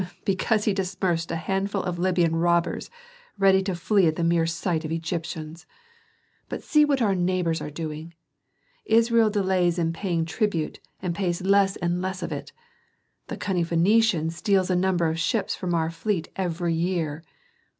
[0.25, 2.89] Because he dispersed a handful of Libyan robbers
[3.37, 5.67] ready to flee at the mere sight of Egyptians.
[6.49, 8.15] But see what our neighbors are doing.
[8.85, 12.51] Israel delays in paying tribute and pays less and less of it.
[13.27, 17.23] The cunning Phœnician steals a number of ships from our fleet every year.